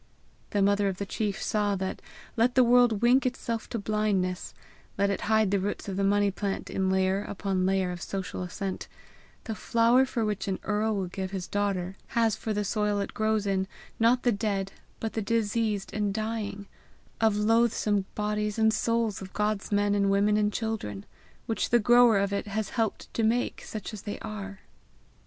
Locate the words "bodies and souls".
18.15-19.21